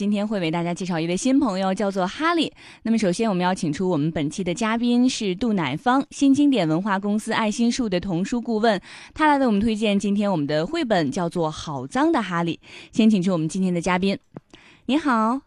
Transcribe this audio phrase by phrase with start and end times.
[0.00, 2.50] 今天会为大家介绍一位新朋友，叫做哈利。
[2.84, 8.80] 那么，首先我们要请出我们本期的嘉宾是杜乃芳，新经典文化公司爱心树的童书顾问，
[9.12, 12.58] 他来为我们推荐今天我们的绘本，叫做《好脏的哈利》。
[12.90, 14.18] 先请出我们今天的嘉宾，
[14.86, 15.38] 你好，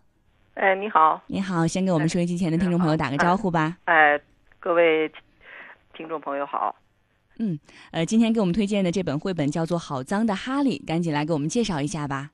[0.53, 3.75] 哎，你好，你好，先给我们收音机前的听众朋友打个招呼吧。
[3.85, 4.21] 哎，
[4.59, 5.11] 各位
[5.97, 6.75] 听众朋友好。
[7.39, 7.57] 嗯，
[7.89, 12.29] 呃，今天给我们推荐的这本绘本叫做《好脏的哈利》，赶紧来给我们介绍一下吧。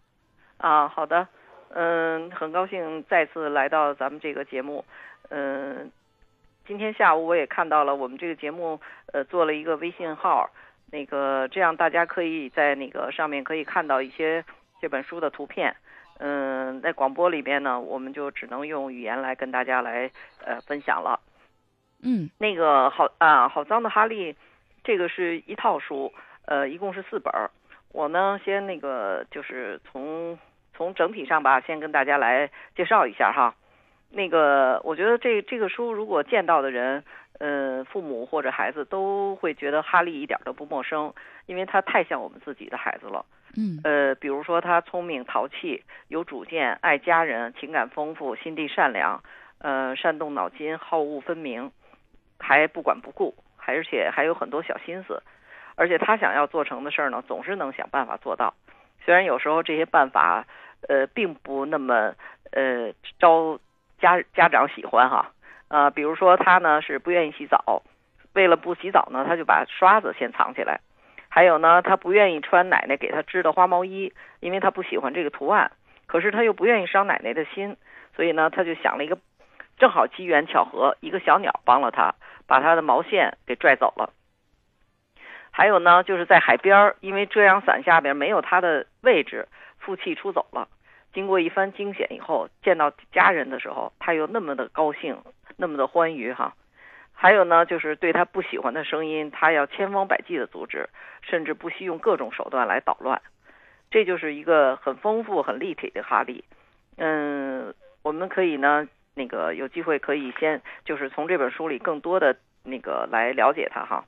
[0.58, 1.26] 啊，好的，
[1.70, 4.84] 嗯，很高兴再次来到咱们这个节目。
[5.30, 5.92] 嗯，
[6.66, 8.80] 今天下午我也看到了我们这个节目，
[9.14, 10.50] 呃，做了一个微信号，
[10.92, 14.44] 那个这样大家可以在那个上面可以看到一些
[14.82, 15.76] 这本书的图片。
[16.18, 20.12] 嗯，在广播里边呢，我们就只能用语言来跟大家来
[20.44, 21.20] 呃分享了。
[22.02, 24.36] 嗯，那个好啊，好脏的哈利。
[24.84, 26.12] 这个是一套书，
[26.46, 27.52] 呃，一共是四本儿。
[27.92, 30.40] 我呢，先那个就是从
[30.80, 33.54] 从整体上吧，先跟大家来介绍一下哈。
[34.10, 37.04] 那个，我觉得这这个书如果见到的人，
[37.38, 41.14] 呃，父母或者孩子都会觉得哈利一点都不陌生，
[41.48, 43.26] 因为他太像我们自己的孩子了。
[43.58, 43.82] 嗯。
[43.84, 49.22] 呃，比如说他聪明、淘气、有主见、爱家人、情感丰富、心地善良，
[49.58, 51.74] 呃，善动脑筋、好恶分明，
[52.40, 53.36] 还不管不顾。
[53.66, 55.22] 而且还有很多小心思，
[55.76, 58.54] 而且他想要做成的事儿呢，总是能想办法做到。
[59.06, 60.46] 虽然有时候这些办法，
[60.88, 62.14] 呃，并不那么
[62.52, 63.60] 呃招
[64.00, 65.32] 家家长喜欢哈。
[65.68, 67.84] 呃，比如说他呢是不愿意洗澡，
[68.34, 70.80] 为了不洗澡呢，他就把刷子先藏起来。
[71.28, 75.72] 还有呢，他不愿意穿奶奶给他织的花毛衣，因为他不喜欢这个图案。
[76.08, 77.78] 可是他又不愿意伤奶奶的心，
[78.16, 79.18] 所以呢，他就想了一个
[79.78, 82.16] 正好机缘巧合，一个小鸟帮了他。
[82.48, 84.10] 把他的毛线给拽走了。
[85.52, 89.48] 还有呢，就是在海边儿，因为遮阳伞下边没有他的位置，
[89.80, 90.68] 负气出走了。
[91.14, 95.18] 经过一番惊险以后，见到家人的时候，他又那么的高兴，
[95.58, 96.54] 那么的欢愉哈。
[97.14, 100.90] 还有呢，就是对他不喜欢的声音，他要千方百计的阻止，
[101.22, 103.22] 甚至不惜用各种手段来捣乱。
[103.90, 106.44] 这就是一个很丰富、很立体的哈利。
[106.98, 108.88] 嗯，我们可以呢。
[109.16, 114.06] 那个有机会可以先就是从这本书里更多的那个来了解他哈，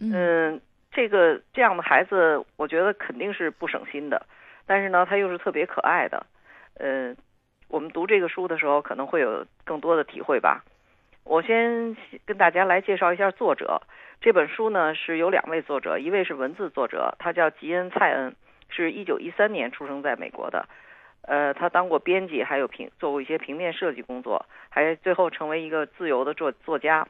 [0.00, 0.60] 嗯，
[0.90, 4.26] 这个这样的孩子我觉得肯定是不省心的，
[4.68, 6.26] 但是呢他又是特别可爱的，
[6.78, 7.16] 呃，
[7.68, 10.62] 我们读这个书的时候可能会有更多的体会吧。
[11.24, 13.82] 我先跟大家来介绍一下作者，
[14.20, 18.36] 这本书呢是有两位作者，一位是文字作者，他叫吉恩·蔡恩，
[18.68, 20.68] 是一九一三年出生在美国的。
[21.22, 27.06] 呃，他当过编辑，还有平做过一些平面设计工作，还最后成为一个自由的作作家。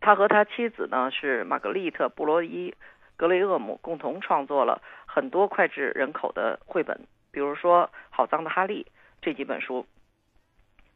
[0.00, 2.70] 他和他妻子呢是玛格丽特·布罗伊·
[3.16, 7.00] 格雷厄姆，共同创作了很多脍炙人口的绘本，
[7.32, 8.86] 比如说《好脏的哈利》
[9.22, 9.86] 这几本书。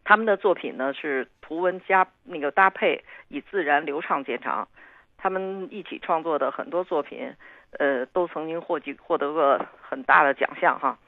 [0.05, 4.69] 他们的作品呢是图文加那个搭配，以自然流畅见长。
[5.17, 7.35] 他们一起创作的很多作品，
[7.79, 10.99] 呃，都曾经获记获得过很大的奖项哈。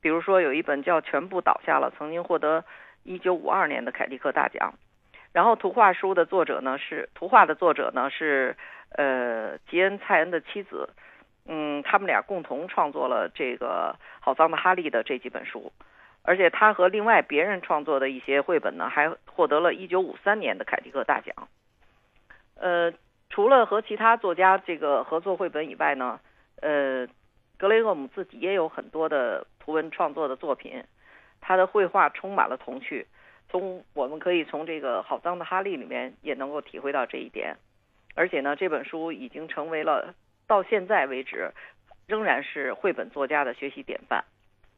[0.00, 2.64] 比如说有一本叫《全部倒下了》，曾经获得
[3.02, 4.74] 一九五二年的凯迪克大奖。
[5.32, 8.56] 然后图画书的作者呢是图画的作者呢是
[8.90, 10.90] 呃吉恩·蔡恩的妻子，
[11.46, 15.72] 嗯，他们俩共同创作了这个《好脏的哈利》的这几本书，
[16.22, 21.48] 而且他和另外别人创作的一些绘本呢还获得了一九五三年的凯迪克大奖。
[22.56, 22.92] 呃，
[23.30, 26.20] 除了和其他作家这个合作绘本以外呢，
[26.60, 27.08] 呃。
[27.56, 30.82] 格雷厄姆自己也有很多的图文创作的作品，
[31.40, 33.06] 他的绘画充满了童趣。
[33.48, 37.56] 从我们可以从这个好脏的哈利里面也能够体会到这一点。
[38.16, 40.14] 而且呢，这本书已经成为了
[40.46, 41.52] 到现在为止
[42.06, 44.24] 仍然是绘本作家的学习典范。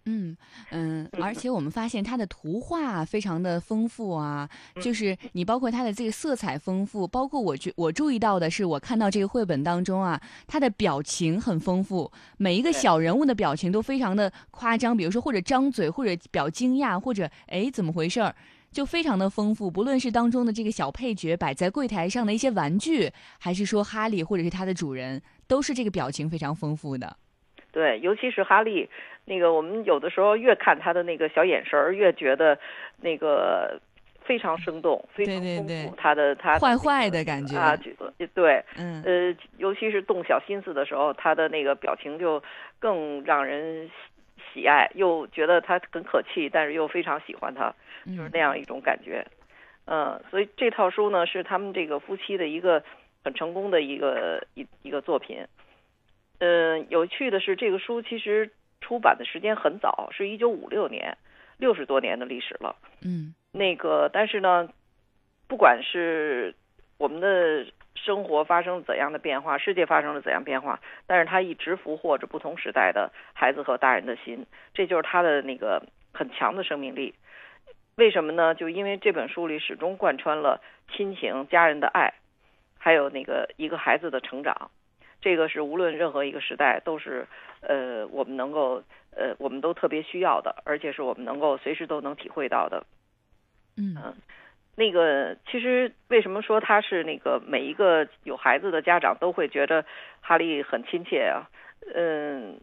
[0.09, 0.37] 嗯
[0.71, 4.49] 嗯，而且我们发现它的图画非常的丰富啊，
[4.81, 18.32] 就是你包括它的这个色彩丰富，包括我觉我注意到的是，我看到这个绘本当中啊，它的表情很丰富，每一个小人物的表情都非常的夸张，比如说或者张嘴，或者表惊讶，或者哎怎么回事儿，
[18.70, 19.69] 就非常的丰富。
[19.69, 23.11] 不论是当中的这个小配角摆在柜台上的一些玩具，
[23.41, 27.16] 还是说哈利或者是他的主人，都是这个表情非常丰富的。
[27.72, 28.88] 对，尤其是哈利，
[29.26, 32.58] 那个我们有的时候越看他的那个小眼神儿，越觉得
[33.02, 33.78] 那个
[34.25, 35.94] 非常生动，非常丰富。
[35.96, 37.76] 他的他坏坏的感觉啊，
[38.34, 42.43] 对，嗯，呃，尤其是动小心思的时候，他的那个表情就
[42.78, 43.90] 更让人
[44.54, 47.75] 喜爱，又觉得他很可气，但是又非常喜欢他，
[48.06, 49.26] 就是那样一种感觉。
[49.84, 52.82] 嗯，所以这套书呢，是他们这个夫妻的一个
[53.26, 55.49] 很成功的一个一一个作品。
[56.38, 61.19] 嗯，有趣的是，这个书其实出版的时间很早，是一九五六年。
[61.58, 62.76] 六十多年的历史了。
[63.02, 64.69] 嗯那个，但是呢，
[65.49, 66.55] 不管是
[66.99, 75.82] 我们的生活发生了怎样的变化，世界发生了怎样变化，但是它一直俘获着不同时代的孩子和大人的心，这就是它的那个
[76.12, 77.14] 很强的生命力。
[77.96, 78.55] 为什么呢？
[78.55, 80.61] 就因为这本书里始终贯穿了
[80.94, 82.12] 亲情、家人的爱，
[82.78, 84.70] 还有那个一个孩子的成长。
[85.20, 87.26] 这个是无论任何一个时代都是，
[87.61, 88.82] 呃，我们能够，
[89.17, 92.87] 呃，我们都特别需要的，而且是我们能够随时都能体会到的。
[93.76, 94.14] 嗯嗯，
[94.76, 99.84] 那个其实为什么说他是那个每一个有孩子的家长都会觉得
[100.20, 101.49] 哈利很亲切啊？
[101.94, 102.61] 嗯，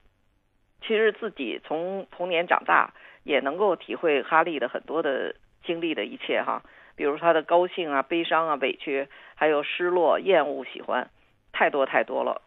[0.81, 2.93] 其实自己从童年长大
[3.23, 5.35] 也能够体会哈利的很多的
[5.65, 6.61] 经历的一切哈，
[6.95, 11.09] 比如他的高兴啊、悲伤啊、委屈，还有失落、厌恶、喜欢，
[11.51, 12.41] 太多太多了。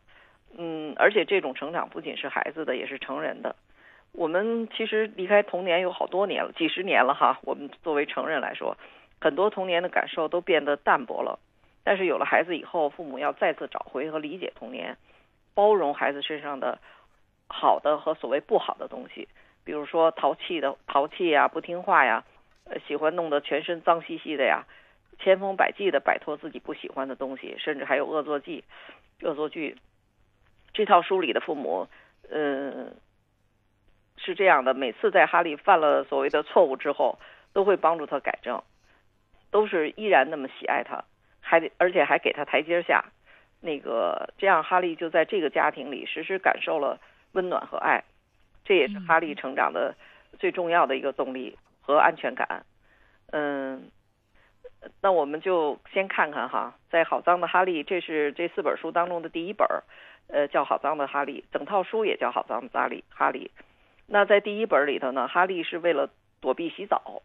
[0.57, 3.57] 嗯，而且这种成长不仅是孩子的，也是成人的。
[4.13, 7.39] 我们其实离开童年有好多年了，几十年了哈。
[7.43, 8.77] 我们作为成人来说，
[9.21, 11.39] 很多童年的感受都变得淡薄了。
[11.85, 14.97] 但是有了孩子以后，父母要再次找回和理解童年，
[15.55, 16.79] 包容孩子身上的
[17.49, 19.29] 好的和所谓不好的东西，
[19.65, 22.25] 比如说淘气的淘气呀、不听话呀，
[22.87, 24.65] 喜欢弄得全身脏兮兮的呀，
[25.19, 28.65] 千方百计的摆脱自己不喜欢的东西，甚至还有恶作剧、
[29.23, 29.77] 恶作剧。
[30.73, 31.89] 这套书里的父母，
[32.29, 32.95] 嗯、
[34.17, 37.19] 是这样的，每次在哈利犯了所谓的错误之后，
[37.53, 38.63] 都会帮助他改正，
[39.51, 41.05] 都是依然那么喜爱他，
[41.41, 43.07] 还得而且还给他台阶下。
[43.63, 47.01] 那个这样，哈利就在这个家庭里时时感受了
[47.33, 48.05] 温暖和爱，
[48.65, 49.95] 这也是哈利成长的
[50.39, 52.65] 最重要的一个动力和安全感。
[53.31, 53.91] 嗯，
[55.01, 59.69] 那我们就先看看哈，在《好脏的哈利》，这是这四本书当中的第一本，
[60.27, 63.05] 呃，叫《好脏的哈利》，整套书也叫《好脏的哈利》。
[63.17, 63.53] 哈利，
[64.07, 66.11] 那在第一本里头呢，哈利是为了
[66.41, 67.23] 躲避洗澡，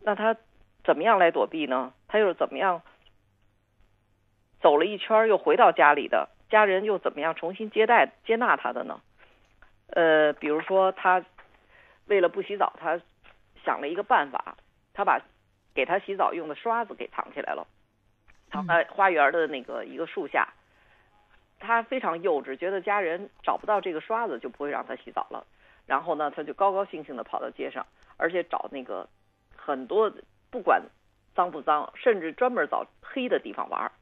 [0.00, 0.36] 那他
[0.84, 1.92] 怎么样来躲避呢？
[2.06, 2.82] 他又是怎么样
[4.60, 6.28] 走了一圈又回到家里的？
[6.48, 9.00] 家人又怎么样重新接待接纳他的呢？
[9.88, 11.24] 呃，比如说他
[12.06, 13.00] 为了不洗澡，他
[13.64, 14.56] 想了一个办法，
[14.92, 15.20] 他把
[15.74, 17.66] 给他洗澡用的刷子给藏起来了，
[18.50, 20.48] 藏在花园的那个一个树下。
[21.58, 25.46] 他非常幼稚，觉得家人找不到这个刷子就不会让他洗澡了。
[25.86, 27.86] 然后呢，他就高高兴兴地跑到街上，
[28.16, 29.08] 而且找那个
[29.54, 30.10] 很多
[30.50, 30.82] 不管
[31.34, 33.92] 脏不脏，甚至专门找黑的地方玩儿。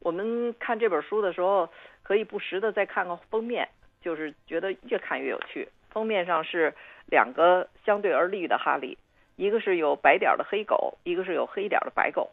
[0.00, 1.70] 我们看这本书的时候，
[2.02, 3.68] 可以不时的再看看封面，
[4.00, 5.68] 就是觉得越看越有趣。
[5.90, 6.74] 封面上是
[7.10, 8.96] 两个相对而立的哈利，
[9.36, 12.30] 一个是有白点儿的黑狗，一个是有黑点儿的白狗。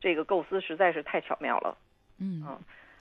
[0.00, 1.76] 这个构思实在是太巧妙了。
[2.18, 2.44] 嗯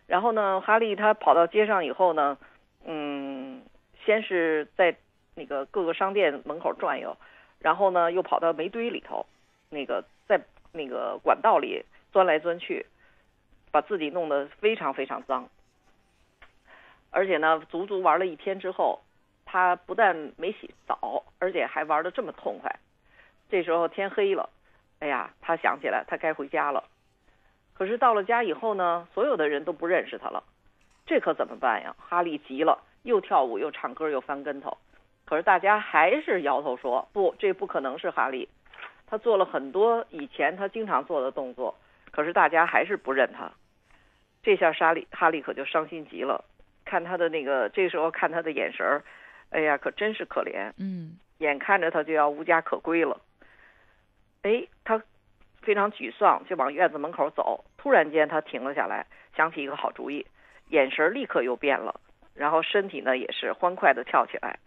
[0.06, 2.38] 然后呢，哈利他跑到街上以后呢，
[2.86, 3.62] 嗯，
[4.06, 4.96] 先是在
[5.36, 7.18] 那个各个商店门口转悠，
[7.60, 9.26] 然后呢又跑到煤堆里头，
[9.70, 10.40] 那个在
[10.72, 12.86] 那个管道里钻来钻去，
[13.72, 15.50] 把自己弄得非常非常脏。
[17.10, 19.02] 而且呢，足足玩了一天之后，
[19.50, 22.76] 他不但没洗澡，而且还玩得这么痛快。
[23.50, 24.50] 这时候天黑了，
[25.00, 26.84] 哎呀，他想起来他该回家了。
[27.74, 30.44] 可是到了家以后呢，所有的人都不认识他了，
[31.06, 31.96] 这可怎么办呀？
[31.98, 34.78] 哈利急了，又跳舞又唱歌又翻跟头，
[35.26, 38.50] 可是大家还是摇头说不，这不可能是哈利。
[39.06, 41.78] 他做了很多以前他经常做的动作，
[42.12, 43.50] 可是大家还是不认他。
[44.44, 46.44] 这下沙利哈利可就伤心极了，
[46.84, 49.04] 看他的那个，这时候看他的眼神儿，
[49.50, 50.72] 哎呀，可真是可怜。
[50.78, 53.22] 嗯眼看着他就要无家可归了。
[54.42, 55.02] 哎，他
[55.62, 57.64] 非常沮丧，就往院子门口走。
[57.78, 60.26] 突然间，他停了下来，想起一个好主意，
[60.70, 62.02] 眼神立刻又变了，
[62.34, 64.58] 然后身体呢也是欢快的跳起来。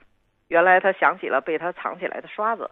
[0.49, 2.71] 原来他想起了被他藏起来的刷子，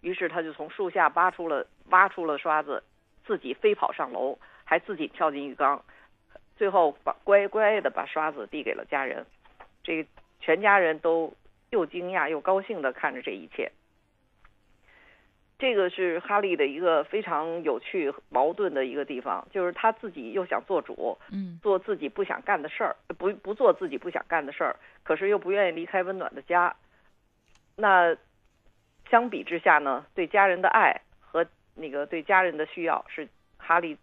[0.00, 2.82] 于是他就从树下挖出了挖出了刷子，
[3.26, 5.82] 自己飞跑上楼，还自己跳进浴缸，
[6.56, 9.24] 最后把乖乖的把刷子递给了家人。
[9.82, 10.08] 这个
[10.44, 11.32] 全家人都
[11.70, 13.72] 又惊讶又高兴的看着这一切。
[15.58, 26.76] 这个是哈利的一个非常有趣、矛盾的一个地方，就是他自己又想做主，嗯做自己不想干的事儿，不不做自己不想干的事儿，可是又不愿意离开温暖的家。
[27.76, 28.14] 那
[29.08, 33.96] 相比之下呢，对家人的爱和那个对家人的需要是哈利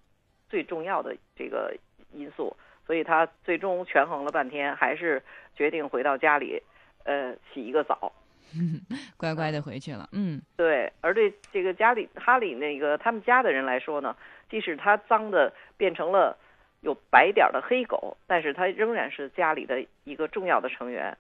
[0.50, 1.76] 最重要的这个
[2.14, 2.56] 因素，
[2.92, 5.24] 所以他最终权衡了半天，还是
[5.56, 6.62] 决定回到家里，
[7.06, 8.12] 呃，洗一个澡。
[9.16, 10.10] 乖乖的回去了。
[10.12, 14.14] 嗯对，而对这个家里哈里那个他们家的人来说呢，
[14.50, 16.38] 即使他脏的变成了
[16.82, 21.18] 有白点儿的黑狗，但是他仍然是家里的一个重要的成员。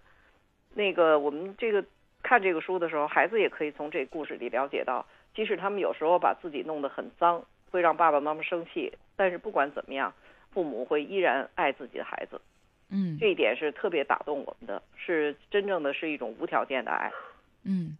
[0.74, 1.90] 那个我们这个看
[2.22, 10.13] 看这个书的时候，孩子也可以从这故事里了解到，即使他们有时候把自己弄得很脏，会让爸爸妈妈生气，但是不管怎么样，
[10.51, 12.39] 父母会依然爱自己的孩子。
[12.93, 17.12] 嗯这一点是特别打动我们的，是真正的是一种无条件的爱。
[17.63, 17.98] 嗯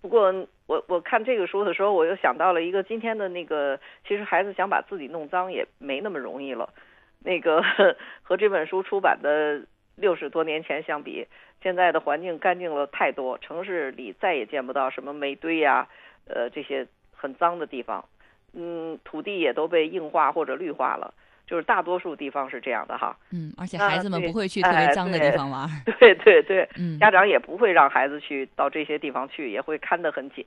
[0.00, 0.32] 不过
[0.66, 6.72] 我我看这个书的时候，我又想到了一个今天的那个，其实孩子想把自己弄脏也没那么容易了。
[7.20, 7.62] 那个
[8.22, 11.26] 和这本书出版的六十多年前相比，
[11.62, 15.88] 现在的环境干净了太多，城市里再也见不到什么煤堆呀、
[16.26, 18.04] 呃这些很脏的地方。
[18.52, 21.14] 嗯，土地也都被硬化或者绿化了，
[21.46, 23.16] 就是大多数地方是这样的哈。
[23.32, 25.68] 嗯，而且啊孩子们不会去特别哎脏的地方玩儿。
[25.98, 30.44] 对对对，嗯 家长也不会让孩子去到这些地方去，也会看得很紧。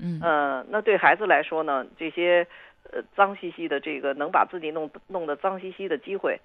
[0.00, 2.46] 嗯呃，那对孩子来说呢，这些
[2.90, 6.40] 呃脏兮兮的这个能把自己弄弄得脏兮兮的机会，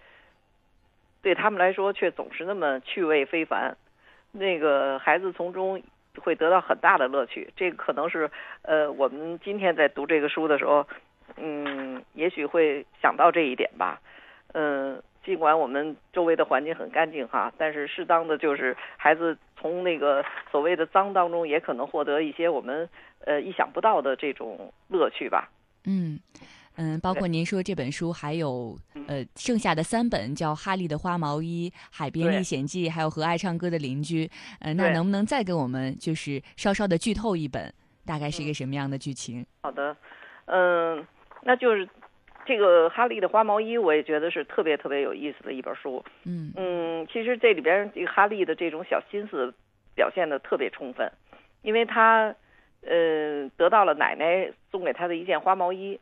[1.22, 3.76] 对他们来说却总是那么趣味非凡。
[4.32, 5.82] 那个孩子从中
[6.20, 8.30] 会得到很大的乐趣，这个可能是
[8.64, 10.86] 呃我们今天在读这个书的时候，
[11.38, 14.00] 嗯，也许会想到这一点吧。
[14.54, 22.88] 嗯、尽管我们周围的环境很干净哈，但是适当的就是孩子从那个所谓的脏当中，也可能获得一些我们
[23.26, 25.50] 呃意想不到的这种乐趣吧。
[25.86, 26.20] 嗯
[26.78, 28.78] 嗯，包括您说这本书还有
[29.08, 34.26] 呃剩下的三本叫《哈利的花毛衣》《海边历险记》，还有《和爱唱歌的邻居》。
[34.60, 37.74] 呃，那能不能再给我们就是稍稍的剧透一本，
[38.06, 39.46] 大概是一个什么样的剧情？
[39.64, 39.96] 好的，
[40.48, 41.06] 嗯，
[41.48, 41.88] 那就是
[42.44, 46.04] 这个哈利的花毛衣，我也觉得是特别特别有意思的一本书。
[46.24, 49.54] 嗯嗯，其实这里边这个哈利的这种小心思
[49.96, 51.12] 表现的特别充分，
[51.62, 52.36] 因为他
[52.82, 56.00] 呃得到了奶奶送给他的一件花毛衣，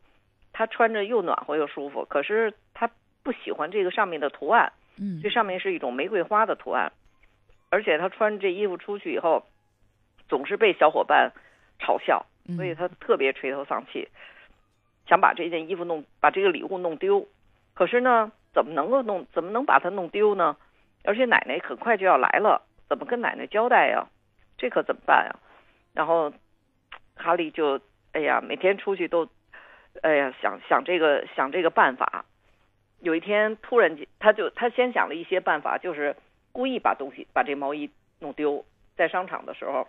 [0.54, 2.90] 他穿着又暖和又舒服，可是他
[3.22, 6.92] 不喜欢这个上面的图案，嗯这上面是一种玫瑰花的图案，
[7.68, 9.44] 而且他穿这衣服出去以后，
[10.28, 11.32] 总是被小伙伴
[11.80, 14.08] 嘲笑，嗯所以他特别垂头丧气，
[15.06, 17.26] 想把这件衣服弄，把这个礼物弄丢。
[17.74, 19.26] 可是呢，怎么能够弄？
[19.32, 20.56] 怎么能把它弄丢呢？
[21.04, 24.06] 而且奶奶很快就要来了，怎么跟奶奶交代呀？
[24.56, 25.36] 这可怎么办呀？
[25.92, 26.32] 然后
[27.16, 27.80] 哈利就
[28.12, 29.28] 哎呀，每天出去都
[30.02, 32.24] 哎呀想想这个想这个办法。
[33.00, 36.16] 有一天突然间，他就他先想了一些办法，就是
[36.52, 38.64] 故意把东西把这毛衣弄丢，
[38.96, 39.88] 在商场的时候，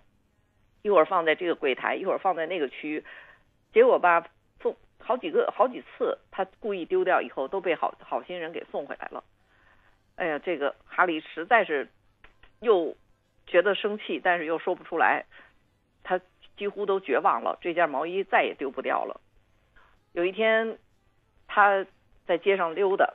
[0.81, 3.05] 一会儿放在这个柜台，一会儿放在那个区，
[3.71, 4.27] 结果吧，
[5.05, 9.23] 好几个好几次，他故意丢掉以后都被好好心人给送回来了。
[10.15, 11.87] 哎呀，这个哈利实在是
[12.59, 12.97] 又
[13.45, 15.25] 觉得生气，但是又说不出来，
[16.03, 16.19] 他
[16.57, 19.21] 几乎都绝望了，这件毛衣再也丢不掉了。
[20.13, 20.79] 有一天，
[21.47, 21.85] 他
[22.25, 23.13] 在街上溜达，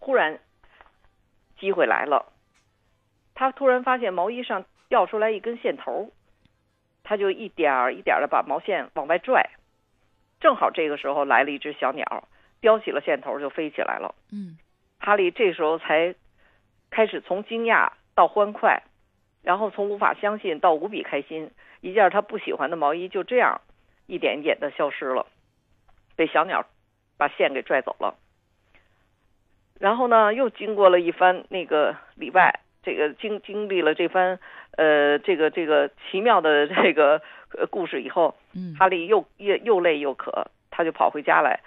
[0.00, 0.40] 忽然
[1.60, 2.32] 机会来了，
[3.36, 6.10] 他突然发现毛衣上掉出来一根线头，
[7.04, 9.50] 他就一点一点的把毛线往外拽，
[10.42, 12.28] 正好这个时候来了一只小鸟，
[12.60, 14.14] 叼起了线头就飞起来了。
[14.32, 14.58] 嗯
[14.98, 16.14] 哈利这时候才
[16.90, 18.82] 开始从惊讶到欢快，
[19.42, 23.60] 然后从无法相信到无比开心，一件他不喜欢的毛衣就这样
[24.06, 25.26] 一点一点的消失了，
[26.16, 26.66] 被小鸟
[27.16, 28.16] 把线给拽走了。
[29.78, 34.38] 然后呢，又经过了一番那个礼拜，这个经经历了这番
[34.76, 37.22] 呃这个这个奇妙的这个
[37.56, 41.60] 呃故事以后，嗯哈利又又又累又渴，他就跑回家来。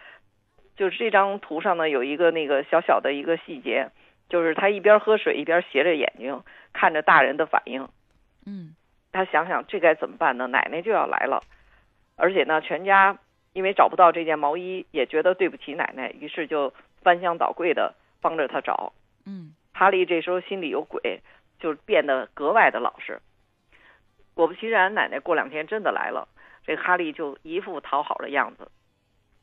[0.75, 3.91] 就是这张图上呢有一个那个小小的一个细节，
[4.27, 6.43] 就是他一边喝水一边斜着眼睛
[6.73, 7.87] 看着大人的反应。
[8.45, 8.75] 嗯
[9.13, 10.47] 他想想这该怎么办呢？
[10.47, 11.41] 奶奶就要来了，
[12.17, 13.17] 而且呢，全家
[13.53, 18.91] 因为找不到这件毛衣，也觉得对不起奶奶，于是就翻箱倒柜的帮着他找。
[19.25, 21.21] 嗯哈利这时候心里有鬼，
[21.59, 23.19] 就变得格外的老实。
[24.33, 26.29] 果不其然，奶奶过两天真的来了，
[26.65, 28.71] 这个哈利就一副讨好的样子，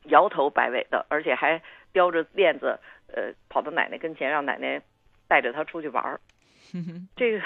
[0.05, 1.61] 摇头摆尾的，而且还
[1.93, 2.81] 叼着链子，
[3.15, 4.81] 呃，跑到奶奶跟前，让奶奶
[5.29, 6.21] 带着他出去玩儿。
[7.15, 7.41] 这个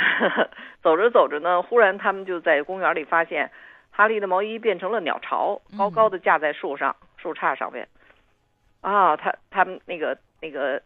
[0.81, 3.51] 走着走着呢，忽然他们就在公园里发现，
[3.91, 7.89] 哈利的毛衣变成了鸟巢，高高的架在树上，树杈上面。
[8.81, 10.81] 啊，他他们那个那个，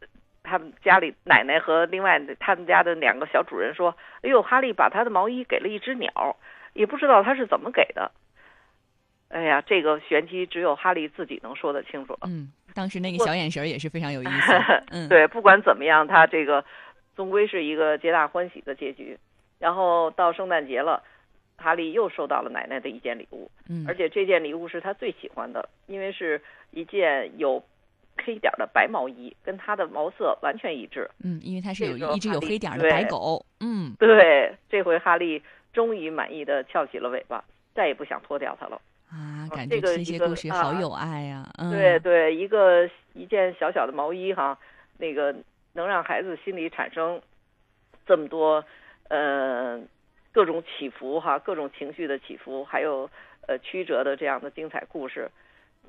[0.50, 6.36] 他们家里奶奶和另外他们家的两个小主人说：“哎呦，哈利把他的毛衣给了一只鸟，
[6.72, 8.10] 也不知道他是怎么给的。”
[9.30, 12.20] 哎呀，这个玄机只有哈利自己能说得清楚了。
[12.24, 14.52] 嗯，当时那个小眼神也是非常有意思。
[14.90, 16.64] 嗯，对，不管怎么样，他这个
[17.14, 19.16] 终归是一个皆大欢喜的结局。
[19.60, 21.04] 然后到圣诞节了，
[21.56, 26.42] 哈利又收到了奶奶的一件礼物，嗯，而且这件礼物是他最喜欢的，因为是
[26.72, 27.62] 一件有
[28.24, 31.10] 黑点儿的白毛衣，跟它的毛色完全一致。
[31.22, 33.44] 嗯，因为它是有一只有黑点儿的白对狗。
[33.60, 38.80] 嗯对，这回哈利终于满意的翘起了尾巴，再也不想脱掉它了。
[39.10, 44.56] 啊，感这个觉这些故事好啊有爱呀、嗯，对对，一个一件小小的毛衣哈，
[44.98, 45.34] 那个
[45.72, 47.20] 能让孩子心里产生
[48.06, 48.64] 这么多
[49.08, 49.80] 呃
[50.30, 53.10] 各种起伏哈，各种情绪的起伏，还有
[53.48, 55.28] 呃曲折的这样的精彩故事，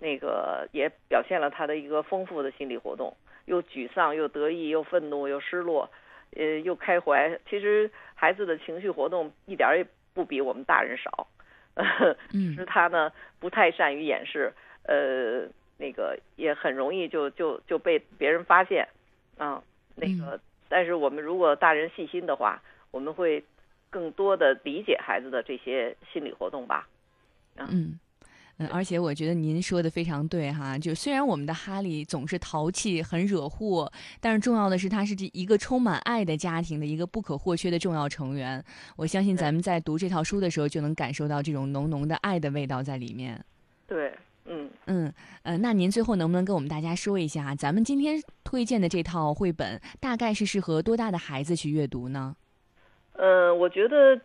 [0.02, 3.16] 那个也表现了他的一个丰富的心理活动，
[3.46, 5.92] 又沮丧又得意又愤怒又失落，
[6.36, 7.40] 呃又开怀。
[7.48, 11.28] 其实孩子的情绪活动一点儿也不比我们大人少。
[12.34, 14.52] 嗯是他呢不太善于掩饰，
[14.84, 18.90] 呃，那个也很容易就就就被别人发现，
[19.38, 19.64] 啊，
[19.96, 23.44] 那个，但是我们如果大人细心的话，我们会
[23.92, 26.88] 更多的理解孩子的这些心理活动吧。
[27.56, 28.00] 嗯。
[28.62, 38.64] 嗯，而且我觉得您说的非常对哈，就虽然我们的哈利总是淘气、很惹祸，但是重要的是他是这一个充满爱的家庭的一个不可或缺的重要成员。
[38.96, 43.44] 我相信咱们在读这套书的时候，就能感受到这种浓浓的爱的味道在里面。
[43.88, 44.14] 对，
[44.46, 45.14] 嗯，嗯
[45.44, 52.36] 呃，那您最后能不能跟我们大家说一下，咱们今天推荐的这套绘本大概是适合多大的孩子去阅读呢？
[53.14, 54.20] 呃，我觉得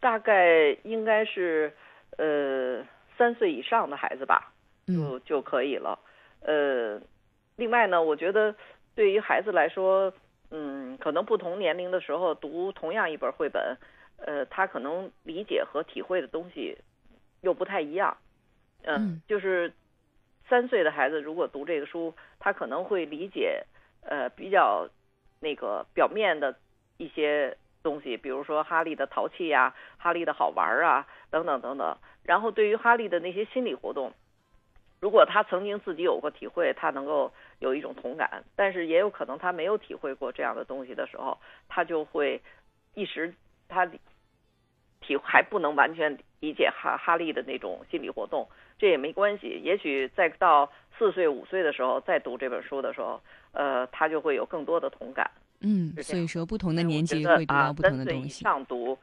[0.00, 1.72] 大概应该是
[2.16, 2.82] 呃
[3.22, 4.52] 三岁以上的孩子吧。
[4.88, 5.96] 嗯就就可以了。
[6.40, 7.00] 呃，
[7.54, 8.52] 另外呢，我觉得
[8.96, 10.12] 对于孩子来说，
[10.50, 13.78] 嗯，可能不同年龄的时候读同样一本绘本，
[14.16, 16.76] 呃，他可能理解和体会的东西
[17.42, 18.16] 又不太一样。
[18.82, 19.72] 呃嗯就是
[20.48, 23.64] 三岁的孩子如果读这个书，他可能会理解
[24.00, 24.88] 呃比较
[25.38, 26.56] 那个表面的
[26.96, 31.96] 一些东西，比如说哈利的淘气呀、哈利的好玩儿啊，等等等等。
[32.24, 34.12] 然后对于哈利的那些心理活动，
[35.00, 42.40] 如果他曾经自己有过体会，他能够有一种同感；但是也有可能他没有体会过这样的东西的时候，他就会
[42.94, 43.34] 一时
[43.68, 48.48] 他体还不能完全理解哈哈利的那种心理活动，
[48.78, 49.60] 这也没关系。
[49.64, 53.20] 也许再到四岁五岁的时候再读这本书的时候，
[53.52, 55.32] 呃，他就会有更多的同感。
[55.62, 58.42] 嗯，所以说不同的年觉得纪会读啊到不同的东西。
[58.42, 58.98] 上读